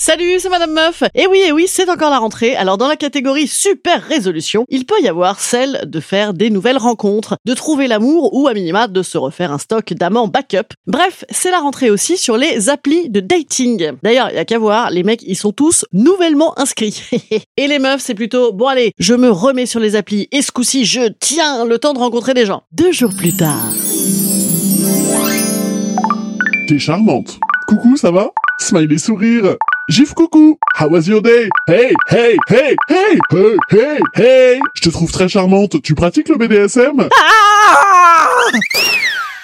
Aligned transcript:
Salut, 0.00 0.38
c'est 0.38 0.48
Madame 0.48 0.74
Meuf. 0.74 1.02
Et 1.16 1.26
oui, 1.26 1.40
et 1.44 1.50
oui, 1.50 1.64
c'est 1.66 1.90
encore 1.90 2.10
la 2.10 2.20
rentrée. 2.20 2.54
Alors 2.54 2.78
dans 2.78 2.86
la 2.86 2.94
catégorie 2.94 3.48
super 3.48 4.00
résolution, 4.00 4.64
il 4.68 4.86
peut 4.86 5.00
y 5.02 5.08
avoir 5.08 5.40
celle 5.40 5.82
de 5.86 5.98
faire 5.98 6.34
des 6.34 6.50
nouvelles 6.50 6.78
rencontres, 6.78 7.36
de 7.44 7.52
trouver 7.52 7.88
l'amour 7.88 8.32
ou 8.32 8.46
à 8.46 8.54
minima 8.54 8.86
de 8.86 9.02
se 9.02 9.18
refaire 9.18 9.50
un 9.50 9.58
stock 9.58 9.92
d'amants 9.94 10.28
backup. 10.28 10.72
Bref, 10.86 11.24
c'est 11.30 11.50
la 11.50 11.58
rentrée 11.58 11.90
aussi 11.90 12.16
sur 12.16 12.36
les 12.36 12.68
applis 12.68 13.10
de 13.10 13.18
dating. 13.18 13.90
D'ailleurs, 14.04 14.30
il 14.30 14.36
y 14.36 14.38
a 14.38 14.44
qu'à 14.44 14.60
voir, 14.60 14.92
les 14.92 15.02
mecs, 15.02 15.24
ils 15.26 15.34
sont 15.34 15.50
tous 15.50 15.84
nouvellement 15.92 16.56
inscrits. 16.60 17.02
et 17.56 17.66
les 17.66 17.80
meufs, 17.80 18.00
c'est 18.00 18.14
plutôt 18.14 18.52
bon 18.52 18.68
allez, 18.68 18.92
je 19.00 19.14
me 19.14 19.30
remets 19.30 19.66
sur 19.66 19.80
les 19.80 19.96
applis 19.96 20.28
et 20.30 20.42
ce 20.42 20.52
coup-ci, 20.52 20.84
je 20.84 21.10
tiens 21.18 21.64
le 21.64 21.76
temps 21.80 21.92
de 21.92 21.98
rencontrer 21.98 22.34
des 22.34 22.46
gens. 22.46 22.62
Deux 22.70 22.92
jours 22.92 23.16
plus 23.18 23.36
tard. 23.36 23.72
T'es 26.68 26.78
charmante. 26.78 27.40
Coucou, 27.66 27.96
ça 27.96 28.12
va? 28.12 28.30
Smiley 28.60 28.98
sourire. 28.98 29.56
Gif 29.88 30.12
coucou. 30.12 30.58
How 30.78 30.90
was 30.90 31.06
your 31.06 31.22
day? 31.22 31.48
Hey, 31.66 31.94
hey, 32.10 32.36
hey, 32.50 32.76
hey, 32.90 33.18
hey, 33.30 33.56
hey, 33.70 33.98
hey. 34.16 34.60
Je 34.74 34.82
te 34.82 34.90
trouve 34.90 35.10
très 35.10 35.30
charmante. 35.30 35.80
Tu 35.80 35.94
pratiques 35.94 36.28
le 36.28 36.36
BDSM 36.36 37.08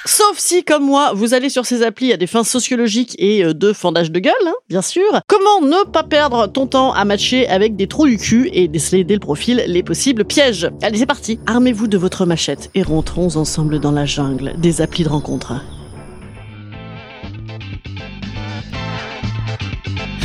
Sauf 0.04 0.36
si, 0.36 0.62
comme 0.62 0.84
moi, 0.84 1.12
vous 1.14 1.32
allez 1.32 1.48
sur 1.48 1.64
ces 1.64 1.82
applis 1.82 2.12
à 2.12 2.18
des 2.18 2.26
fins 2.26 2.44
sociologiques 2.44 3.16
et 3.18 3.42
euh, 3.42 3.54
de 3.54 3.72
fendage 3.72 4.10
de 4.10 4.20
gueule, 4.20 4.34
hein, 4.46 4.52
bien 4.68 4.82
sûr. 4.82 5.22
Comment 5.28 5.62
ne 5.62 5.82
pas 5.86 6.02
perdre 6.02 6.46
ton 6.46 6.66
temps 6.66 6.92
à 6.92 7.06
matcher 7.06 7.48
avec 7.48 7.74
des 7.74 7.86
trous 7.86 8.04
du 8.04 8.18
cul 8.18 8.50
et 8.52 8.68
déceler 8.68 9.02
dès 9.02 9.14
le 9.14 9.20
profil 9.20 9.64
les 9.66 9.82
possibles 9.82 10.26
pièges? 10.26 10.68
Allez, 10.82 10.98
c'est 10.98 11.06
parti. 11.06 11.40
Armez-vous 11.46 11.86
de 11.86 11.96
votre 11.96 12.26
machette 12.26 12.70
et 12.74 12.82
rentrons 12.82 13.36
ensemble 13.36 13.80
dans 13.80 13.92
la 13.92 14.04
jungle 14.04 14.52
des 14.58 14.82
applis 14.82 15.04
de 15.04 15.08
rencontre. 15.08 15.54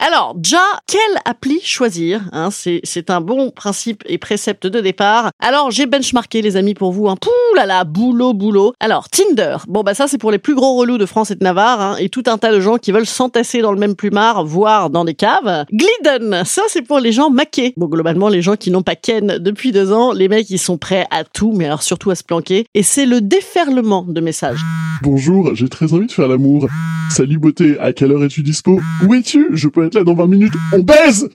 Alors, 0.00 0.34
déjà, 0.36 0.60
quelle 0.86 1.00
appli 1.24 1.60
choisir 1.60 2.20
hein, 2.32 2.50
C'est 2.52 3.10
un 3.10 3.20
bon 3.20 3.50
principe 3.50 4.04
et 4.06 4.16
précepte 4.16 4.66
de 4.66 4.80
départ. 4.80 5.30
Alors, 5.40 5.72
j'ai 5.72 5.86
benchmarké, 5.86 6.40
les 6.40 6.56
amis, 6.56 6.74
pour 6.74 6.92
vous. 6.92 7.08
Hein. 7.08 7.16
Pouh 7.20 7.56
là 7.56 7.66
là, 7.66 7.82
boulot, 7.82 8.32
boulot. 8.32 8.74
Alors, 8.78 9.08
Tinder. 9.08 9.56
Bon, 9.66 9.82
bah 9.82 9.94
ça, 9.94 10.06
c'est 10.06 10.18
pour 10.18 10.30
les 10.30 10.38
plus 10.38 10.54
gros 10.54 10.76
relous 10.76 10.98
de 10.98 11.06
France 11.06 11.32
et 11.32 11.34
de 11.34 11.42
Navarre. 11.42 11.80
Hein, 11.80 11.96
et 11.98 12.08
tout 12.10 12.22
un 12.26 12.38
tas 12.38 12.52
de 12.52 12.60
gens 12.60 12.78
qui 12.78 12.92
veulent 12.92 13.06
s'entasser 13.06 13.60
dans 13.60 13.72
le 13.72 13.78
même 13.78 13.96
plumard, 13.96 14.44
voire 14.44 14.88
dans 14.88 15.04
des 15.04 15.14
caves. 15.14 15.64
Glidden. 15.72 16.44
Ça, 16.44 16.62
c'est 16.68 16.82
pour 16.82 17.00
les 17.00 17.10
gens 17.10 17.30
maqués. 17.30 17.74
Bon, 17.76 17.86
globalement, 17.86 18.28
les 18.28 18.40
gens 18.40 18.54
qui 18.54 18.70
n'ont 18.70 18.82
pas 18.82 18.94
ken 18.94 19.38
depuis 19.38 19.72
deux 19.72 19.92
ans, 19.92 20.12
les 20.12 20.28
mecs, 20.28 20.48
ils 20.50 20.58
sont 20.58 20.78
prêts 20.78 21.06
à 21.10 21.24
tout, 21.24 21.52
mais 21.52 21.64
alors 21.64 21.82
surtout 21.82 22.10
à 22.10 22.14
se 22.14 22.22
planquer. 22.22 22.66
Et 22.74 22.84
c'est 22.84 23.06
le 23.06 23.20
déferlement 23.20 24.04
de 24.06 24.20
messages. 24.20 24.60
Bonjour, 25.02 25.54
j'ai 25.54 25.68
très 25.68 25.92
envie 25.92 26.06
de 26.06 26.12
faire 26.12 26.28
l'amour. 26.28 26.68
Salut 27.10 27.38
beauté, 27.38 27.78
à 27.78 27.92
quelle 27.92 28.12
heure 28.12 28.24
es-tu 28.24 28.42
dispo? 28.42 28.80
Où 29.06 29.14
es-tu? 29.14 29.48
Je 29.52 29.68
peux 29.68 29.87
là 29.94 30.04
dans 30.04 30.14
20 30.14 30.26
minutes. 30.26 30.54
On 30.72 30.80
baise 30.80 31.28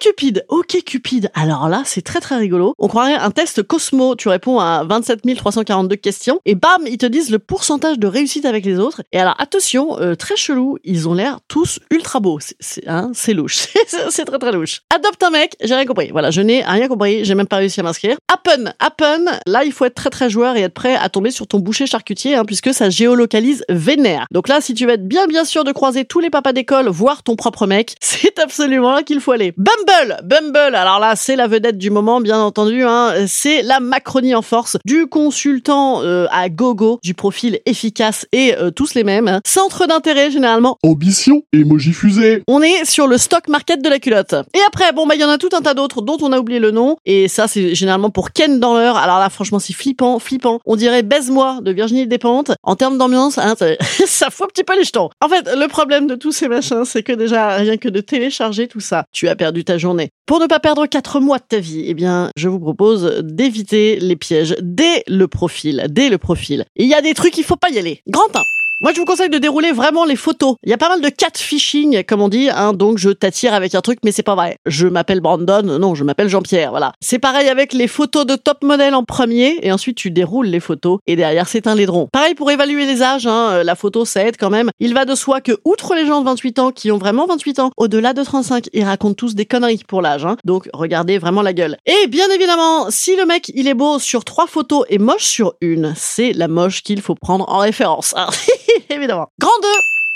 Cupid, 0.00 0.44
ok 0.48 0.78
Cupid. 0.84 1.30
Alors 1.34 1.68
là, 1.68 1.82
c'est 1.84 2.02
très 2.02 2.20
très 2.20 2.36
rigolo. 2.36 2.74
On 2.78 2.88
croirait 2.88 3.14
un 3.14 3.30
test 3.30 3.62
Cosmo. 3.62 4.14
Tu 4.16 4.28
réponds 4.28 4.58
à 4.60 4.84
27 4.84 5.20
342 5.36 5.96
questions 5.96 6.40
et 6.44 6.54
bam, 6.54 6.82
ils 6.86 6.98
te 6.98 7.06
disent 7.06 7.30
le 7.30 7.38
pourcentage 7.38 7.98
de 7.98 8.06
réussite 8.06 8.44
avec 8.44 8.64
les 8.64 8.78
autres. 8.78 9.02
Et 9.12 9.18
alors 9.18 9.34
attention, 9.38 9.98
euh, 10.00 10.14
très 10.14 10.36
chelou, 10.36 10.78
ils 10.84 11.08
ont 11.08 11.14
l'air 11.14 11.38
tous 11.48 11.80
ultra 11.90 12.20
beaux. 12.20 12.38
C'est- 12.60 12.86
hein, 12.88 13.10
louche, 13.34 13.56
C'est- 13.86 14.10
c'est 14.10 14.24
très 14.24 14.38
très 14.38 14.52
louche. 14.52 14.82
Adopte 14.94 15.22
un 15.22 15.30
mec, 15.30 15.56
j'ai 15.62 15.74
rien 15.74 15.84
compris. 15.86 16.10
Voilà, 16.12 16.30
je 16.30 16.40
n'ai 16.40 16.62
rien 16.62 16.88
compris, 16.88 17.24
j'ai 17.24 17.34
même 17.34 17.46
pas 17.46 17.56
réussi 17.56 17.80
à 17.80 17.82
m'inscrire. 17.82 18.16
Happen, 18.32 18.72
Happen. 18.78 19.30
Là, 19.46 19.64
il 19.64 19.72
faut 19.72 19.84
être 19.84 19.94
très 19.94 20.10
très 20.10 20.30
joueur 20.30 20.56
et 20.56 20.62
être 20.62 20.74
prêt 20.74 20.94
à 20.96 21.08
tomber 21.08 21.30
sur 21.30 21.46
ton 21.46 21.58
boucher 21.58 21.86
charcutier, 21.86 22.34
hein, 22.36 22.44
puisque 22.44 22.72
ça 22.72 22.90
géolocalise 22.90 23.64
vénère. 23.68 24.26
Donc 24.30 24.48
là, 24.48 24.60
si 24.60 24.74
tu 24.74 24.86
veux 24.86 24.92
être 24.92 25.06
bien 25.06 25.26
bien 25.26 25.44
sûr 25.44 25.64
de 25.64 25.72
croiser 25.72 26.04
tous 26.04 26.20
les 26.20 26.30
papas 26.30 26.52
d'école, 26.52 26.88
voire 26.88 27.22
ton 27.22 27.36
propre 27.36 27.66
mec, 27.66 27.94
c'est 28.00 28.38
absolument 28.38 28.92
là 28.92 29.02
qu'il 29.02 29.20
faut 29.20 29.32
aller. 29.32 29.52
Bumble, 29.56 29.87
Bumble. 30.22 30.74
Alors 30.74 31.00
là, 31.00 31.16
c'est 31.16 31.34
la 31.34 31.46
vedette 31.46 31.78
du 31.78 31.90
moment, 31.90 32.20
bien 32.20 32.38
entendu. 32.38 32.84
Hein. 32.84 33.14
C'est 33.26 33.62
la 33.62 33.80
Macronie 33.80 34.34
en 34.34 34.42
force 34.42 34.76
du 34.84 35.06
consultant 35.06 36.02
euh, 36.02 36.26
à 36.30 36.48
gogo, 36.50 36.98
du 37.02 37.14
profil 37.14 37.60
efficace 37.66 38.26
et 38.32 38.54
euh, 38.56 38.70
tous 38.70 38.94
les 38.94 39.02
mêmes. 39.02 39.28
hein. 39.28 39.40
Centre 39.46 39.86
d'intérêt 39.86 40.30
généralement. 40.30 40.76
Ambition, 40.82 41.42
emoji 41.52 41.92
fusée. 41.92 42.42
On 42.48 42.60
est 42.62 42.84
sur 42.84 43.06
le 43.06 43.16
stock 43.18 43.48
market 43.48 43.82
de 43.82 43.88
la 43.88 43.98
culotte. 43.98 44.34
Et 44.54 44.60
après, 44.66 44.92
bon 44.92 45.06
bah 45.06 45.14
il 45.14 45.20
y 45.20 45.24
en 45.24 45.30
a 45.30 45.38
tout 45.38 45.48
un 45.52 45.62
tas 45.62 45.74
d'autres 45.74 46.02
dont 46.02 46.18
on 46.20 46.32
a 46.32 46.38
oublié 46.38 46.60
le 46.60 46.70
nom. 46.70 46.96
Et 47.06 47.28
ça, 47.28 47.48
c'est 47.48 47.74
généralement 47.74 48.10
pour 48.10 48.32
Ken 48.32 48.60
dans 48.60 48.74
l'heure. 48.74 48.96
Alors 48.98 49.18
là, 49.18 49.30
franchement, 49.30 49.58
c'est 49.58 49.72
flippant, 49.72 50.18
flippant. 50.18 50.60
On 50.66 50.76
dirait 50.76 51.02
baise-moi 51.02 51.60
de 51.62 51.72
Virginie 51.72 52.06
Despentes. 52.06 52.52
En 52.62 52.76
termes 52.76 52.98
d'ambiance, 52.98 53.38
hein, 53.38 53.54
ça, 53.58 53.66
ça 54.06 54.30
fout 54.30 54.44
un 54.44 54.48
petit 54.48 54.64
peu 54.64 54.76
les 54.76 54.84
jetons. 54.84 55.08
En 55.24 55.28
fait, 55.28 55.48
le 55.56 55.66
problème 55.66 56.06
de 56.06 56.14
tous 56.14 56.32
ces 56.32 56.48
machins, 56.48 56.84
c'est 56.84 57.02
que 57.02 57.12
déjà, 57.12 57.56
rien 57.56 57.78
que 57.78 57.88
de 57.88 58.00
télécharger 58.00 58.68
tout 58.68 58.80
ça, 58.80 59.04
tu 59.12 59.28
as 59.28 59.36
perdu 59.36 59.64
ta 59.64 59.77
Pour 60.26 60.40
ne 60.40 60.46
pas 60.46 60.60
perdre 60.60 60.86
quatre 60.86 61.20
mois 61.20 61.38
de 61.38 61.44
ta 61.48 61.58
vie, 61.58 61.84
eh 61.86 61.94
bien, 61.94 62.30
je 62.36 62.48
vous 62.48 62.60
propose 62.60 63.22
d'éviter 63.22 63.98
les 64.00 64.16
pièges 64.16 64.56
dès 64.60 65.04
le 65.06 65.28
profil, 65.28 65.86
dès 65.88 66.08
le 66.08 66.18
profil. 66.18 66.64
Il 66.76 66.86
y 66.86 66.94
a 66.94 67.02
des 67.02 67.14
trucs, 67.14 67.38
il 67.38 67.44
faut 67.44 67.56
pas 67.56 67.70
y 67.70 67.78
aller. 67.78 68.02
Grand 68.08 68.34
1. 68.34 68.42
Moi, 68.80 68.92
je 68.92 69.00
vous 69.00 69.06
conseille 69.06 69.28
de 69.28 69.38
dérouler 69.38 69.72
vraiment 69.72 70.04
les 70.04 70.14
photos. 70.14 70.54
Il 70.62 70.70
y 70.70 70.72
a 70.72 70.78
pas 70.78 70.88
mal 70.88 71.00
de 71.00 71.08
catfishing, 71.08 72.04
comme 72.04 72.22
on 72.22 72.28
dit, 72.28 72.48
hein, 72.48 72.72
donc 72.72 72.98
je 72.98 73.10
t'attire 73.10 73.52
avec 73.52 73.74
un 73.74 73.80
truc, 73.80 73.98
mais 74.04 74.12
c'est 74.12 74.22
pas 74.22 74.36
vrai. 74.36 74.58
Je 74.66 74.86
m'appelle 74.86 75.18
Brandon, 75.20 75.64
non, 75.64 75.96
je 75.96 76.04
m'appelle 76.04 76.28
Jean-Pierre, 76.28 76.70
voilà. 76.70 76.92
C'est 77.00 77.18
pareil 77.18 77.48
avec 77.48 77.72
les 77.72 77.88
photos 77.88 78.24
de 78.24 78.36
top 78.36 78.62
modèle 78.62 78.94
en 78.94 79.02
premier, 79.02 79.58
et 79.62 79.72
ensuite 79.72 79.96
tu 79.96 80.12
déroules 80.12 80.46
les 80.46 80.60
photos, 80.60 81.00
et 81.08 81.16
derrière 81.16 81.48
c'est 81.48 81.66
un 81.66 81.74
laidron. 81.74 82.06
Pareil 82.12 82.36
pour 82.36 82.52
évaluer 82.52 82.86
les 82.86 83.02
âges, 83.02 83.26
hein, 83.26 83.48
euh, 83.50 83.64
la 83.64 83.74
photo 83.74 84.04
ça 84.04 84.22
aide 84.22 84.36
quand 84.38 84.48
même. 84.48 84.70
Il 84.78 84.94
va 84.94 85.04
de 85.04 85.16
soi 85.16 85.40
que, 85.40 85.58
outre 85.64 85.96
les 85.96 86.06
gens 86.06 86.20
de 86.20 86.26
28 86.26 86.58
ans 86.60 86.70
qui 86.70 86.92
ont 86.92 86.98
vraiment 86.98 87.26
28 87.26 87.58
ans, 87.58 87.70
au-delà 87.76 88.12
de 88.12 88.22
35, 88.22 88.68
ils 88.72 88.84
racontent 88.84 89.14
tous 89.14 89.34
des 89.34 89.44
conneries 89.44 89.82
pour 89.88 90.02
l'âge, 90.02 90.24
hein. 90.24 90.36
donc 90.44 90.68
regardez 90.72 91.18
vraiment 91.18 91.42
la 91.42 91.52
gueule. 91.52 91.78
Et 91.84 92.06
bien 92.06 92.30
évidemment, 92.30 92.86
si 92.90 93.16
le 93.16 93.26
mec 93.26 93.50
il 93.56 93.66
est 93.66 93.74
beau 93.74 93.98
sur 93.98 94.24
trois 94.24 94.46
photos 94.46 94.84
et 94.88 94.98
moche 94.98 95.24
sur 95.24 95.54
une, 95.60 95.94
c'est 95.96 96.32
la 96.32 96.46
moche 96.46 96.84
qu'il 96.84 97.02
faut 97.02 97.16
prendre 97.16 97.48
en 97.48 97.58
référence. 97.58 98.14
hein. 98.68 98.82
évidemment. 98.90 99.30
Grand 99.38 99.58
2 99.62 99.68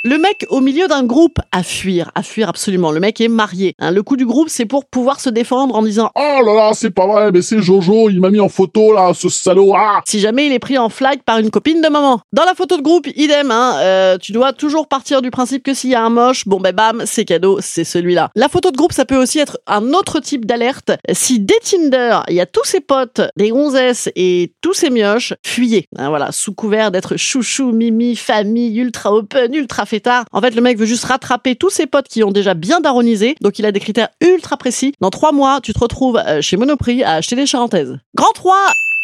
le 0.05 0.19
mec 0.19 0.47
au 0.49 0.61
milieu 0.61 0.89
d'un 0.89 1.05
groupe 1.05 1.39
à 1.53 1.63
fuir, 1.63 2.11
à 2.17 2.23
fuir 2.25 2.49
absolument. 2.49 2.91
Le 2.91 2.99
mec 2.99 3.21
est 3.21 3.29
marié. 3.29 3.75
hein. 3.79 3.93
Le 3.93 4.03
coup 4.03 4.17
du 4.17 4.27
groupe, 4.27 4.49
c'est 4.49 4.67
pour 4.67 4.85
pouvoir 4.85 5.21
se 5.21 5.31
défendre 5.31 5.77
en 5.77 5.83
disant 5.83 6.11
Oh 6.17 6.43
là 6.45 6.55
là, 6.55 6.71
c'est 6.75 6.91
pas 6.91 7.07
vrai, 7.07 7.31
mais 7.31 7.41
c'est 7.41 7.61
Jojo, 7.61 8.11
il 8.11 8.21
m'a 8.21 8.31
mis 8.31 8.41
en 8.41 8.49
photo 8.49 8.93
là, 8.93 9.13
ce 9.15 9.29
salaud. 9.29 9.73
Ah 9.77 10.01
si 10.07 10.19
jamais 10.19 10.47
il 10.47 10.53
est 10.53 10.59
pris 10.59 10.77
en 10.77 10.89
flag 10.89 11.21
par 11.23 11.39
une 11.39 11.51
copine 11.51 11.81
de 11.81 11.89
maman. 11.89 12.21
Dans 12.33 12.45
la 12.45 12.55
photo 12.55 12.77
de 12.77 12.83
groupe, 12.83 13.07
idem, 13.15 13.51
hein, 13.53 13.77
euh, 13.79 14.19
tu 14.19 14.33
dois 14.33 14.53
toujours 14.53 14.89
partir 14.89 15.23
du 15.23 15.31
principe 15.31 15.63
que 15.63 15.73
s'il 15.73 15.91
y 15.91 15.95
a 15.95 16.03
un 16.03 16.11
moche, 16.11 16.49
bon 16.49 16.59
ben 16.59 16.75
bam, 16.75 17.03
c'est 17.07 17.25
cadeau, 17.25 17.59
c'est 17.61 17.85
celui-là. 17.85 18.31
La 18.35 18.49
photo 18.49 18.73
de 18.73 18.77
groupe, 18.77 18.93
ça 18.93 19.05
peut 19.05 19.17
aussi 19.17 19.39
être 19.39 19.61
un 19.69 19.93
autre 19.93 20.19
type 20.19 20.47
d'alerte. 20.47 20.91
Si 21.13 21.39
dès 21.39 21.59
Tinder, 21.63 22.21
il 22.29 22.35
y 22.35 22.41
a 22.41 22.47
tous 22.47 22.65
ses 22.65 22.81
potes, 22.81 23.21
des 23.37 23.51
gonzesses 23.51 24.09
et 24.17 24.53
tous 24.63 24.73
ses 24.75 24.91
mioches, 24.91 25.35
fuyez. 25.47 25.87
Hein, 25.97 26.09
voilà, 26.09 26.33
sous 26.33 26.53
couvert 26.55 26.91
d'être 26.91 27.17
chouchou, 27.17 27.71
mimi, 27.71 28.17
famille, 28.17 28.77
ultra 28.79 29.13
open, 29.15 29.55
ultra 29.55 29.87
fêtard. 29.93 30.25
En 30.33 30.41
fait, 30.41 30.55
le 30.55 30.63
mec 30.63 30.79
veut 30.79 30.87
juste 30.87 31.05
rattraper 31.05 31.55
tous 31.55 31.71
ses 31.71 31.87
potes 31.87 32.09
qui 32.09 32.25
ont 32.25 32.31
déjà 32.33 32.55
bien 32.55 32.81
daronisé. 32.81 33.37
Donc, 33.43 33.59
il 33.59 33.67
a 33.67 33.73
des 33.73 33.81
critères 33.81 34.09
ultra 34.23 34.57
précis. 34.57 34.95
Dans 35.01 35.11
trois 35.11 35.33
mois, 35.33 35.61
tu 35.63 35.75
te 35.75 35.79
retrouves 35.79 36.17
euh, 36.27 36.41
chez 36.41 36.57
Monoprix 36.57 37.03
à 37.03 37.15
acheter 37.15 37.37
des 37.37 37.47
charentaises. 37.47 37.99
Grand 38.15 38.33
3, 38.35 38.57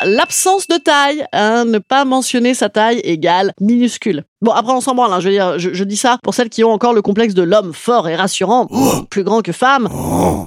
l'absence 0.05 0.67
de 0.69 0.77
taille. 0.77 1.25
Hein, 1.33 1.65
ne 1.65 1.79
pas 1.79 2.05
mentionner 2.05 2.55
sa 2.55 2.69
taille 2.69 3.01
égale 3.01 3.53
minuscule. 3.61 4.25
Bon, 4.41 4.53
après, 4.53 4.73
on 4.73 4.81
s'en 4.81 4.95
branle. 4.95 5.13
Hein, 5.13 5.21
je 5.21 5.29
veux 5.29 5.35
dire, 5.35 5.59
je, 5.59 5.73
je, 5.73 5.85
dis 5.85 5.97
ça 5.97 6.19
pour 6.23 6.35
celles 6.35 6.49
qui 6.49 6.63
ont 6.63 6.71
encore 6.71 6.95
le 6.95 7.03
complexe 7.03 7.35
de 7.35 7.43
l'homme 7.43 7.73
fort 7.75 8.09
et 8.09 8.15
rassurant, 8.15 8.69
plus 9.11 9.25
grand 9.25 9.43
que 9.43 9.53
femme, 9.53 9.89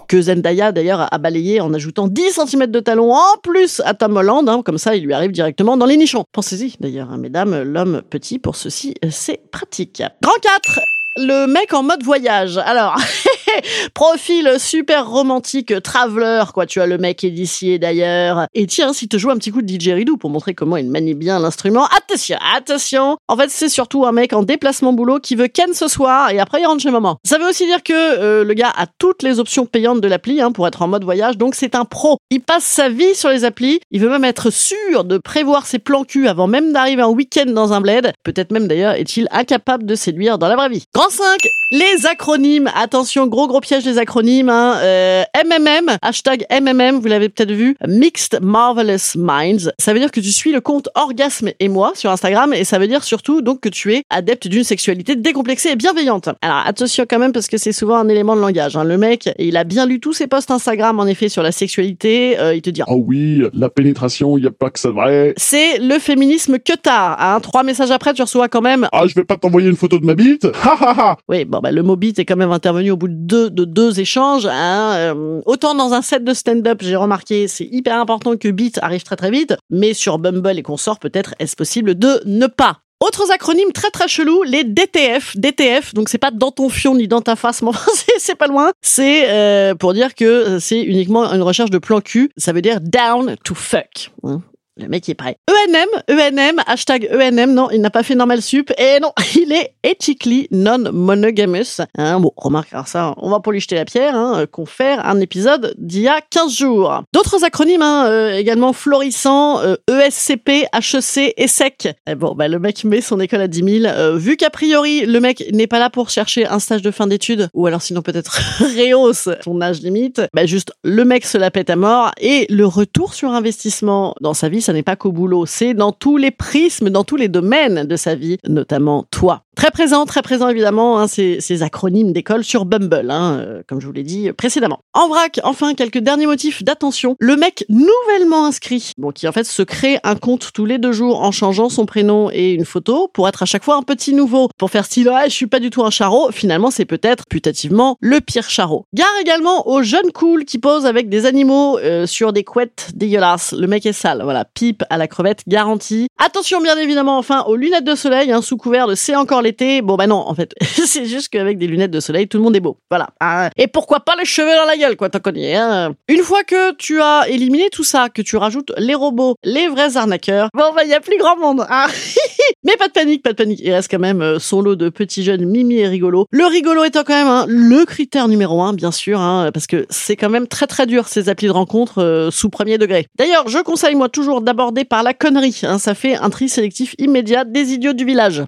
que 0.07 0.21
Zendaya 0.21 0.71
d'ailleurs 0.71 1.13
a 1.13 1.18
balayé 1.18 1.59
en 1.59 1.74
ajoutant 1.74 2.07
10 2.07 2.39
cm 2.48 2.68
de 2.68 2.80
talon 2.80 3.13
en 3.13 3.38
plus 3.44 3.81
à 3.86 3.94
Tom 3.94 4.15
Holland. 4.15 4.48
Hein, 4.48 4.62
comme 4.63 4.77
ça, 4.77 4.95
il 4.95 5.03
lui 5.03 5.13
arrive 5.13 5.31
directement 5.31 5.77
dans 5.77 5.86
les 5.86 5.98
nichons. 5.98 6.24
Pensez-y 6.31 6.75
d'ailleurs, 6.80 7.09
hein, 7.12 7.18
mesdames, 7.18 7.63
l'homme 7.63 8.01
petit 8.09 8.39
pour 8.39 8.56
ceci, 8.56 8.95
c'est 9.09 9.50
pratique. 9.51 10.01
Grand 10.21 10.39
4 10.42 10.80
le 11.18 11.45
mec 11.45 11.74
en 11.74 11.83
mode 11.83 12.03
voyage. 12.03 12.57
Alors, 12.57 12.95
profil 13.94 14.56
super 14.59 15.09
romantique, 15.09 15.74
traveler, 15.81 16.44
quoi. 16.53 16.65
Tu 16.65 16.81
as 16.81 16.86
le 16.86 16.98
mec 16.98 17.24
est 17.24 17.80
d'ailleurs. 17.80 18.48
Et 18.53 18.68
tiens, 18.68 18.94
si 18.94 19.07
te 19.07 19.18
joue 19.18 19.30
un 19.30 19.38
petit 19.38 19.51
coup 19.51 19.62
de 19.62 19.68
didgeridoo 19.68 20.18
pour 20.18 20.30
montrer 20.30 20.53
comment 20.53 20.77
il 20.77 20.89
manie 20.89 21.13
bien 21.13 21.39
l'instrument, 21.39 21.86
attention, 21.98 22.38
attention. 22.56 23.18
En 23.27 23.38
fait, 23.38 23.50
c'est 23.50 23.69
surtout 23.69 24.06
un 24.06 24.12
mec 24.12 24.33
en 24.33 24.44
déplacement 24.44 24.94
boulot 24.94 25.19
qui 25.19 25.36
veut 25.36 25.48
ken 25.48 25.74
ce 25.74 25.88
soir 25.88 26.31
et 26.31 26.39
après 26.39 26.62
il 26.62 26.65
rentre 26.65 26.81
chez 26.81 26.92
maman. 26.92 27.18
Ça 27.24 27.38
veut 27.38 27.48
aussi 27.48 27.65
dire 27.65 27.83
que 27.83 27.94
euh, 27.94 28.44
le 28.44 28.53
gars 28.53 28.71
a 28.75 28.86
toutes 28.98 29.24
les 29.24 29.39
options 29.39 29.65
payantes 29.65 30.01
de 30.01 30.07
l'appli 30.07 30.42
hein, 30.42 30.51
pour 30.51 30.68
être 30.68 30.81
en 30.81 30.88
mode 30.88 31.03
voyage, 31.03 31.38
donc 31.38 31.56
c'est 31.56 31.75
un 31.75 31.86
pro. 31.86 32.18
Il 32.30 32.42
passe 32.42 32.63
sa 32.63 32.89
vie 32.89 33.15
sur 33.15 33.30
les 33.30 33.44
applis. 33.44 33.80
Il 33.92 34.01
veut 34.01 34.09
même 34.09 34.25
être 34.25 34.50
sûr 34.50 35.03
de 35.03 35.18
prévoir 35.18 35.65
ses 35.65 35.80
plans 35.80 36.03
cul 36.03 36.27
avant 36.27 36.48
même 36.48 36.74
d'arriver 36.74 37.03
en 37.03 37.12
week-end 37.12 37.50
dans 37.51 37.74
un 37.74 37.81
bled. 37.81 38.13
Peut-être 38.24 38.51
même 38.51 38.68
d'ailleurs 38.68 38.94
est-il 38.94 39.27
incapable 39.31 39.86
de 39.86 39.95
séduire 39.95 40.38
dans 40.38 40.48
la 40.48 40.56
vraie 40.56 40.69
vie. 40.69 40.83
Grand 40.94 41.09
5, 41.09 41.39
les 41.71 42.06
acronymes. 42.06 42.69
Attention, 42.75 43.27
gros 43.27 43.41
gros 43.48 43.62
piège 43.62 43.84
des 43.84 43.98
acronymes. 43.98 44.50
Hein. 44.50 44.76
Euh, 44.82 45.24
MMM, 45.46 45.98
hashtag 46.02 46.46
MMM, 46.52 47.00
vous 47.00 47.08
l'avez 47.08 47.30
peut-être 47.30 47.52
vu. 47.52 47.76
Mixed 47.88 48.40
Marvelous 48.42 49.16
Minds. 49.16 49.72
Ça 49.80 49.94
veut 49.94 50.00
dire 50.00 50.12
que 50.12 50.20
tu 50.20 50.32
suis 50.32 50.52
le 50.52 50.62
compte 50.62 50.90
Orgasme 50.96 51.52
et 51.60 51.70
moi 51.70 51.92
sur 51.96 52.12
Instagram 52.12 52.54
et 52.54 52.64
ça 52.64 52.80
veut 52.80 52.88
dire 52.88 53.04
surtout 53.04 53.42
donc 53.42 53.62
que 53.62 53.70
tu 53.70 53.94
es 53.94 54.04
adepte 54.10 54.48
d'une 54.48 54.64
sexualité 54.64 55.16
décomplexée 55.16 55.70
et 55.70 55.76
bienveillante. 55.76 56.30
Alors 56.42 56.64
attention 56.66 57.06
quand 57.10 57.20
même 57.20 57.32
parce 57.32 57.48
que 57.48 57.58
c'est 57.58 57.72
souvent 57.72 57.98
un 57.98 58.08
élément 58.08 58.36
de 58.36 58.42
langage. 58.42 58.76
Hein. 58.76 58.84
Le 58.84 58.98
mec, 58.98 59.30
il 59.38 59.58
a 59.58 59.64
bien 59.64 59.86
lu 59.86 60.00
tous 60.00 60.14
ses 60.14 60.28
posts 60.28 60.52
Instagram 60.52 61.00
en 61.00 61.06
effet 61.06 61.30
sur 61.30 61.44
la 61.44 61.52
sexualité. 61.52 62.40
Euh, 62.40 62.56
il 62.56 62.62
te 62.62 62.70
dit 62.70 62.82
Ah 62.82 62.90
oh 62.90 63.04
oui, 63.06 63.44
la 63.54 63.70
pénétration, 63.70 64.38
il 64.38 64.44
y 64.44 64.48
a 64.48 64.52
pas 64.52 64.70
que 64.70 64.80
ça 64.80 64.90
vrai. 64.90 65.34
C'est 65.38 65.78
le 65.80 66.00
féminisme 66.00 66.60
que 66.60 66.74
t'as. 66.74 67.16
Hein. 67.20 67.40
Trois 67.40 67.64
messages 67.64 67.92
après, 67.92 68.14
tu 68.14 68.22
reçois 68.22 68.50
quand 68.50 68.62
même. 68.62 68.88
Ah, 68.92 69.06
je 69.08 69.16
vais 69.16 69.24
pas 69.24 69.38
t'envoyer 69.38 69.70
une 69.70 69.76
photo 69.76 70.00
de 70.00 70.06
ma 70.06 70.16
bite. 70.16 70.46
Ha 70.64 70.78
ha 70.80 70.96
ha. 70.98 71.18
Oui, 71.28 71.46
bon 71.46 71.60
bah 71.60 71.72
le 71.72 71.84
mot 71.84 71.96
bite 71.96 72.20
est 72.20 72.26
quand 72.26 72.36
même 72.36 72.52
intervenu 72.52 72.92
au 72.92 72.98
bout 72.98 73.08
de 73.08 73.14
deux, 73.31 73.50
de 73.50 73.63
deux 73.63 74.00
échanges. 74.01 74.45
Hein. 74.45 74.94
Euh, 74.95 75.42
autant 75.45 75.74
dans 75.74 75.94
un 75.94 76.01
set 76.01 76.24
de 76.24 76.33
stand-up, 76.33 76.80
j'ai 76.81 76.98
remarqué, 76.98 77.48
c'est 77.48 77.63
hyper 77.63 77.95
important 77.98 78.36
que 78.36 78.50
bite 78.50 78.78
arrive 78.81 79.04
très 79.04 79.16
très 79.16 79.31
vite, 79.31 79.56
mais 79.69 79.94
sur 79.94 80.19
Bumble 80.19 80.60
et 80.60 80.63
consorts, 80.63 81.00
peut-être 81.00 81.33
est-ce 81.39 81.56
possible 81.56 81.95
de 81.95 82.22
ne 82.25 82.48
pas? 82.48 82.80
Autres 83.00 83.31
acronymes 83.31 83.72
très 83.72 83.89
très 83.89 84.07
chelous, 84.07 84.44
les 84.44 84.63
DTF. 84.63 85.36
DTF, 85.36 85.94
donc 85.94 86.10
c'est 86.10 86.19
pas 86.19 86.30
dans 86.30 86.51
ton 86.51 86.69
fion 86.69 86.94
ni 86.94 87.07
dans 87.07 87.22
ta 87.22 87.36
face, 87.36 87.62
mais 87.63 87.69
enfin 87.69 87.92
c'est 88.18 88.36
pas 88.36 88.48
loin. 88.48 88.72
C'est 88.81 89.30
euh, 89.30 89.75
pour 89.75 89.94
dire 89.94 90.13
que 90.13 90.60
c'est 90.60 90.81
uniquement 90.81 91.24
une 91.34 91.42
recherche 91.42 91.72
de 91.72 91.80
plan 91.80 92.01
cul. 92.01 92.30
Ça 92.38 92.51
veut 92.51 92.62
dire 92.62 92.80
down 92.81 93.38
to 93.44 93.56
fuck. 93.56 94.12
Hein. 94.24 94.42
Le 94.81 94.88
mec 94.88 95.07
est 95.10 95.16
prêt. 95.16 95.38
ENM, 95.48 95.88
ENM, 96.10 96.60
hashtag 96.66 97.07
ENM, 97.13 97.54
non, 97.54 97.69
il 97.69 97.81
n'a 97.81 97.92
pas 97.92 98.01
fait 98.01 98.16
normal 98.16 98.42
sup. 98.42 98.72
Et 98.80 99.00
non, 99.00 99.12
il 99.36 99.51
est 99.51 99.75
ethically 99.83 100.48
non-monogamous. 100.50 101.81
Hein, 101.98 102.19
bon, 102.19 102.31
remarque, 102.36 102.74
alors 102.74 102.88
ça, 102.88 103.13
on 103.18 103.30
va 103.30 103.39
pas 103.39 103.51
lui 103.51 103.60
jeter 103.60 103.75
la 103.75 103.86
pierre, 103.86 104.16
hein, 104.16 104.45
confère 104.51 105.06
un 105.06 105.19
épisode 105.19 105.75
d'il 105.78 106.01
y 106.01 106.07
a 106.07 106.19
15 106.22 106.56
jours. 106.56 107.04
D'autres 107.13 107.44
acronymes, 107.44 107.83
hein, 107.83 108.07
euh, 108.07 108.33
également 108.33 108.74
florissants, 108.74 109.60
euh, 109.60 109.75
ESCP, 109.88 110.66
HEC, 110.74 111.34
ESSEC. 111.38 111.89
Et 112.07 112.16
bon, 112.16 112.34
bah, 112.34 112.48
le 112.48 112.57
mec 112.57 112.84
met 112.84 113.01
son 113.01 113.19
école 113.19 113.42
à 113.42 113.48
10 113.48 113.81
000. 113.81 113.94
Euh, 113.94 114.18
vu 114.18 114.38
qu'a 114.38 114.50
priori, 114.50 115.06
le 115.06 115.19
mec 115.19 115.44
n'est 115.54 115.68
pas 115.68 115.80
là 115.80 115.92
pour 115.92 116.10
chercher 116.10 116.48
un 116.48 116.57
stage 116.57 116.81
de 116.81 116.89
fin 116.89 117.06
d'études, 117.06 117.50
ou 117.54 117.68
alors 117.68 117.84
sinon 117.84 118.01
peut-être 118.01 118.39
réhausse 118.75 119.30
son 119.44 119.62
âge 119.62 119.81
limite, 119.81 120.22
bah, 120.34 120.48
juste, 120.48 120.74
le 120.84 121.06
mec 121.06 121.25
se 121.25 121.38
la 121.38 121.51
pète 121.51 121.69
à 121.69 121.75
mort, 121.75 122.12
et 122.19 122.48
le 122.50 122.66
retour 122.66 123.13
sur 123.13 123.30
investissement 123.31 124.16
dans 124.22 124.34
sa 124.34 124.50
vie, 124.50 124.62
n'est 124.74 124.84
pas 124.84 124.96
qu'au 124.96 125.12
boulot, 125.12 125.46
c'est 125.46 125.74
dans 125.74 125.92
tous 125.92 126.18
les 126.18 126.32
prismes, 126.32 126.90
dans 126.90 127.04
tous 127.04 127.16
les 127.16 127.28
domaines 127.28 127.84
de 127.86 127.96
sa 127.96 128.16
vie, 128.16 128.38
notamment 128.48 129.06
toi. 129.12 129.44
Très 129.56 129.70
présent, 129.70 130.06
très 130.06 130.22
présent 130.22 130.48
évidemment, 130.48 130.98
hein, 131.00 131.08
ces, 131.08 131.62
acronymes 131.62 132.14
d'école 132.14 132.44
sur 132.44 132.66
Bumble, 132.66 133.12
hein, 133.12 133.38
euh, 133.40 133.62
comme 133.68 133.82
je 133.82 133.86
vous 133.86 133.92
l'ai 133.92 134.04
dit 134.04 134.32
précédemment. 134.32 134.80
En 134.94 135.10
vrac, 135.10 135.40
enfin, 135.44 135.76
quelques 135.76 136.00
derniers 136.00 136.26
motifs 136.26 136.64
d'attention. 136.64 137.16
Le 137.20 137.36
mec 137.36 137.66
nouvellement 137.70 138.46
inscrit, 138.46 138.94
bon, 138.98 139.12
qui 139.12 139.28
en 139.28 139.32
fait 139.32 139.44
se 139.44 139.62
crée 139.62 140.00
un 140.04 140.16
compte 140.16 140.52
tous 140.54 140.66
les 140.66 140.78
deux 140.78 140.94
jours 140.94 141.22
en 141.22 141.32
changeant 141.32 141.70
son 141.70 141.86
prénom 141.86 142.30
et 142.32 142.54
une 142.54 142.66
photo 142.66 143.10
pour 143.14 143.28
être 143.28 143.44
à 143.44 143.46
chaque 143.46 143.64
fois 143.64 143.76
un 143.76 143.84
petit 143.84 144.14
nouveau, 144.14 144.50
pour 144.58 144.72
faire 144.72 144.86
style, 144.86 145.10
ouais, 145.10 145.26
je 145.26 145.36
suis 145.36 145.48
pas 145.48 145.60
du 145.60 145.70
tout 145.70 145.84
un 145.84 145.92
charreau, 145.92 146.32
finalement 146.32 146.72
c'est 146.72 146.86
peut-être 146.86 147.28
putativement 147.28 147.98
le 148.00 148.22
pire 148.22 148.50
charreau. 148.50 148.86
Gare 148.94 149.08
également 149.22 149.68
aux 149.68 149.84
jeunes 149.84 150.12
cool 150.14 150.46
qui 150.46 150.58
posent 150.60 150.86
avec 150.86 151.10
des 151.10 151.26
animaux 151.26 151.78
euh, 151.78 152.08
sur 152.08 152.34
des 152.34 152.44
couettes 152.44 152.90
dégueulasses. 152.96 153.54
Le 153.54 153.68
mec 153.68 153.86
est 153.86 153.94
sale, 153.94 154.22
voilà, 154.24 154.46
à 154.90 154.98
la 154.98 155.08
crevette 155.08 155.42
garantie. 155.48 156.08
Attention 156.18 156.62
bien 156.62 156.78
évidemment 156.78 157.18
enfin 157.18 157.44
aux 157.48 157.56
lunettes 157.56 157.84
de 157.84 157.96
soleil, 157.96 158.31
hein, 158.31 158.42
sous 158.42 158.58
couvert 158.58 158.88
de 158.88 158.96
c'est 158.96 159.16
encore 159.16 159.42
l'été. 159.42 159.81
Bon 159.81 159.96
bah 159.96 160.08
non, 160.08 160.18
en 160.18 160.34
fait, 160.36 160.54
c'est 160.62 161.06
juste 161.06 161.30
qu'avec 161.30 161.58
des 161.58 161.68
lunettes 161.68 161.92
de 161.92 162.00
soleil, 162.00 162.28
tout 162.28 162.38
le 162.38 162.44
monde 162.44 162.56
est 162.56 162.62
beau. 162.62 162.78
Voilà. 162.90 163.10
Ah, 163.19 163.50
et 163.58 163.68
pourquoi 163.68 164.02
pas 164.02 164.16
les 164.18 164.25
cheveux 164.25 164.56
dans 164.56 164.66
la 164.66 164.78
gueule, 164.78 164.96
quoi, 164.96 165.10
t'en 165.10 165.19
connais. 165.19 165.56
Hein 165.56 165.94
Une 166.08 166.22
fois 166.22 166.44
que 166.44 166.74
tu 166.75 167.02
as 167.02 167.28
éliminé 167.28 167.69
tout 167.69 167.84
ça, 167.84 168.10
que 168.10 168.22
tu 168.22 168.38
rajoutes 168.38 168.72
les 168.78 168.96
robots, 168.96 169.36
les 169.44 169.68
vrais 169.68 169.98
arnaqueurs, 169.98 170.50
bon 170.54 170.74
bah 170.75 170.84
il 170.84 170.92
y 170.92 171.00
plus 171.02 171.18
grand 171.18 171.38
monde. 171.38 171.66
Hein 171.69 171.88
Mais 172.63 172.75
pas 172.77 172.88
de 172.88 172.94
panique, 172.94 173.24
pas 173.24 173.31
de 173.31 173.36
panique. 173.36 173.59
Il 173.63 173.71
reste 173.71 173.89
quand 173.89 174.00
même 174.00 174.21
euh, 174.21 174.39
son 174.39 174.62
lot 174.62 174.75
de 174.75 174.89
petits 174.89 175.24
jeunes 175.24 175.45
mimi 175.45 175.77
et 175.77 175.88
rigolo. 175.88 176.25
Le 176.31 176.45
rigolo 176.45 176.83
étant 176.83 177.03
quand 177.03 177.13
même 177.13 177.27
hein, 177.27 177.45
le 177.48 177.86
critère 177.86 178.27
numéro 178.27 178.62
un, 178.62 178.74
bien 178.74 178.92
sûr, 178.92 179.19
hein, 179.19 179.50
parce 179.53 179.68
que 179.68 179.86
c'est 179.89 180.15
quand 180.15 180.30
même 180.30 180.48
très 180.48 180.68
très 180.68 180.86
dur 180.86 181.07
ces 181.07 181.30
applis 181.30 181.48
de 181.48 181.51
rencontre 181.51 182.01
euh, 182.01 182.31
sous 182.31 182.50
premier 182.50 182.77
degré. 182.77 183.07
D'ailleurs, 183.18 183.48
je 183.48 183.59
conseille 183.59 183.95
moi 183.95 184.09
toujours 184.09 184.42
d'aborder 184.42 184.86
par 184.86 185.03
la 185.03 185.13
connerie. 185.13 185.62
Hein, 185.63 185.80
ça 185.80 185.95
fait 185.95 186.15
un 186.15 186.30
tri 186.30 186.50
sélectif 186.50 186.95
immédiat 186.98 187.45
des 187.45 187.74
idiots 187.74 187.94
du 187.94 188.06
village. 188.06 188.44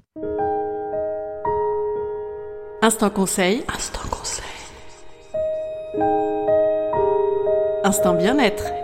Instant 2.81 3.09
conseil. 3.09 3.63
Instant 3.73 4.01
conseil. 4.09 4.43
Instant 7.85 8.13
bien-être. 8.13 8.63
Instant 8.65 8.73
bien-être. 8.73 8.82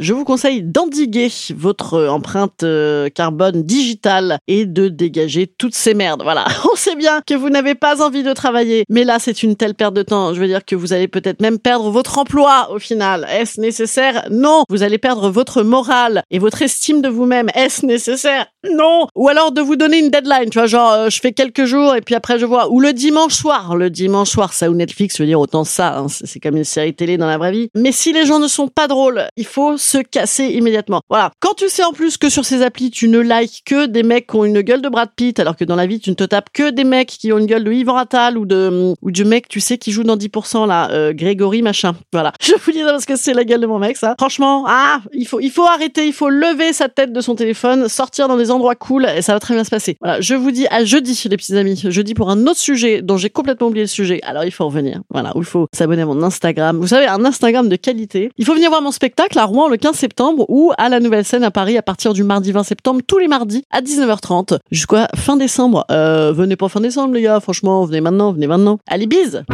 Je 0.00 0.12
vous 0.12 0.24
conseille 0.24 0.62
d'endiguer 0.62 1.30
votre 1.54 2.08
empreinte 2.08 2.64
euh, 2.64 3.08
carbone 3.08 3.62
digitale 3.62 4.38
et 4.48 4.66
de 4.66 4.88
dégager 4.88 5.46
toutes 5.46 5.74
ces 5.74 5.94
merdes. 5.94 6.22
Voilà. 6.24 6.46
On 6.72 6.74
sait 6.74 6.96
bien 6.96 7.20
que 7.24 7.34
vous 7.34 7.48
n'avez 7.48 7.76
pas 7.76 8.04
envie 8.04 8.24
de 8.24 8.32
travailler, 8.32 8.84
mais 8.88 9.04
là, 9.04 9.18
c'est 9.20 9.44
une 9.44 9.54
telle 9.54 9.74
perte 9.74 9.94
de 9.94 10.02
temps. 10.02 10.34
Je 10.34 10.40
veux 10.40 10.48
dire 10.48 10.64
que 10.64 10.74
vous 10.74 10.92
allez 10.92 11.06
peut-être 11.06 11.40
même 11.40 11.60
perdre 11.60 11.90
votre 11.90 12.18
emploi 12.18 12.72
au 12.72 12.80
final. 12.80 13.24
Est-ce 13.30 13.60
nécessaire? 13.60 14.26
Non. 14.30 14.64
Vous 14.68 14.82
allez 14.82 14.98
perdre 14.98 15.30
votre 15.30 15.62
morale 15.62 16.24
et 16.30 16.40
votre 16.40 16.62
estime 16.62 17.00
de 17.00 17.08
vous-même. 17.08 17.48
Est-ce 17.54 17.86
nécessaire? 17.86 18.46
Non. 18.70 19.06
Ou 19.14 19.28
alors 19.28 19.52
de 19.52 19.60
vous 19.60 19.76
donner 19.76 19.98
une 19.98 20.10
deadline. 20.10 20.50
Tu 20.50 20.58
vois, 20.58 20.66
genre, 20.66 20.92
euh, 20.92 21.10
je 21.10 21.20
fais 21.20 21.32
quelques 21.32 21.64
jours 21.64 21.94
et 21.94 22.00
puis 22.00 22.14
après 22.14 22.38
je 22.38 22.46
vois. 22.46 22.70
Ou 22.70 22.80
le 22.80 22.92
dimanche 22.92 23.34
soir. 23.34 23.76
Le 23.76 23.90
dimanche 23.90 24.30
soir, 24.30 24.52
ça 24.52 24.70
ou 24.70 24.74
Netflix, 24.74 25.16
je 25.16 25.22
veux 25.22 25.26
dire 25.26 25.40
autant 25.40 25.64
ça. 25.64 25.98
Hein. 25.98 26.06
C'est 26.08 26.40
comme 26.40 26.56
une 26.56 26.64
série 26.64 26.94
télé 26.94 27.16
dans 27.16 27.26
la 27.26 27.38
vraie 27.38 27.52
vie. 27.52 27.68
Mais 27.74 27.92
si 27.92 28.12
les 28.12 28.26
gens 28.26 28.38
ne 28.38 28.48
sont 28.48 28.68
pas 28.68 28.88
drôles, 28.88 29.26
il 29.36 29.46
faut 29.46 29.76
se 29.76 29.98
casser 29.98 30.46
immédiatement. 30.46 31.00
Voilà. 31.08 31.30
Quand 31.40 31.54
tu 31.54 31.68
sais 31.68 31.84
en 31.84 31.92
plus 31.92 32.16
que 32.16 32.28
sur 32.28 32.44
ces 32.44 32.62
applis, 32.62 32.90
tu 32.90 33.08
ne 33.08 33.20
likes 33.20 33.62
que 33.64 33.86
des 33.86 34.02
mecs 34.02 34.26
qui 34.26 34.36
ont 34.36 34.44
une 34.44 34.60
gueule 34.60 34.82
de 34.82 34.88
Brad 34.88 35.10
Pitt, 35.14 35.38
alors 35.38 35.56
que 35.56 35.64
dans 35.64 35.76
la 35.76 35.86
vie, 35.86 36.00
tu 36.00 36.10
ne 36.10 36.14
te 36.14 36.24
tapes 36.24 36.50
que 36.52 36.70
des 36.70 36.84
mecs 36.84 37.08
qui 37.08 37.32
ont 37.32 37.38
une 37.38 37.46
gueule 37.46 37.64
de 37.64 37.72
Yvan 37.72 37.96
Attal 37.96 38.38
ou 38.38 38.46
de, 38.46 38.94
ou 39.00 39.10
du 39.10 39.24
mec, 39.24 39.48
tu 39.48 39.60
sais, 39.60 39.78
qui 39.78 39.92
joue 39.92 40.02
dans 40.02 40.16
10%, 40.16 40.66
là, 40.66 40.90
euh, 40.90 41.12
Grégory, 41.12 41.62
machin. 41.62 41.94
Voilà. 42.12 42.32
Je 42.40 42.52
vous 42.54 42.72
dis 42.72 42.80
ça 42.80 42.90
parce 42.90 43.06
que 43.06 43.16
c'est 43.16 43.34
la 43.34 43.44
gueule 43.44 43.60
de 43.60 43.66
mon 43.66 43.78
mec, 43.78 43.96
ça. 43.96 44.14
Franchement, 44.18 44.64
ah, 44.66 45.00
il 45.12 45.26
faut, 45.26 45.40
il 45.40 45.50
faut 45.50 45.66
arrêter, 45.66 46.06
il 46.06 46.12
faut 46.12 46.28
lever 46.28 46.72
sa 46.72 46.88
tête 46.88 47.12
de 47.12 47.20
son 47.20 47.34
téléphone, 47.34 47.88
sortir 47.88 48.28
dans 48.28 48.36
des 48.36 48.50
endroits 48.54 48.74
cool, 48.74 49.06
et 49.16 49.22
ça 49.22 49.32
va 49.32 49.40
très 49.40 49.54
bien 49.54 49.64
se 49.64 49.70
passer. 49.70 49.96
Voilà. 50.00 50.20
Je 50.20 50.34
vous 50.34 50.50
dis 50.50 50.66
à 50.70 50.84
jeudi, 50.84 51.20
les 51.28 51.36
petits 51.36 51.56
amis. 51.56 51.82
Jeudi 51.88 52.14
pour 52.14 52.30
un 52.30 52.46
autre 52.46 52.58
sujet 52.58 53.02
dont 53.02 53.16
j'ai 53.16 53.30
complètement 53.30 53.68
oublié 53.68 53.84
le 53.84 53.88
sujet. 53.88 54.20
Alors, 54.22 54.44
il 54.44 54.50
faut 54.50 54.66
revenir. 54.66 55.00
Voilà. 55.10 55.36
Où 55.36 55.40
il 55.40 55.46
faut 55.46 55.66
s'abonner 55.72 56.02
à 56.02 56.06
mon 56.06 56.22
Instagram. 56.22 56.78
Vous 56.78 56.88
savez, 56.88 57.06
un 57.06 57.24
Instagram 57.24 57.68
de 57.68 57.76
qualité. 57.76 58.30
Il 58.38 58.44
faut 58.44 58.54
venir 58.54 58.70
voir 58.70 58.82
mon 58.82 58.90
spectacle 58.90 59.38
à 59.38 59.44
Rouen 59.44 59.68
le 59.68 59.76
15 59.76 59.94
septembre 59.96 60.46
ou 60.48 60.72
à 60.78 60.88
la 60.88 61.00
Nouvelle 61.00 61.24
Scène 61.24 61.44
à 61.44 61.50
Paris 61.50 61.76
à 61.76 61.82
partir 61.82 62.12
du 62.12 62.24
mardi 62.24 62.52
20 62.52 62.62
septembre, 62.62 63.00
tous 63.06 63.18
les 63.18 63.28
mardis 63.28 63.64
à 63.70 63.80
19h30 63.80 64.58
jusqu'à 64.70 65.08
fin 65.16 65.36
décembre. 65.36 65.84
Euh, 65.90 66.32
venez 66.32 66.56
pas 66.56 66.68
fin 66.68 66.80
décembre 66.80 67.14
les 67.14 67.22
gars, 67.22 67.40
franchement, 67.40 67.84
venez 67.84 68.00
maintenant, 68.00 68.32
venez 68.32 68.46
maintenant. 68.46 68.78
Allez, 68.86 69.06
bise 69.06 69.44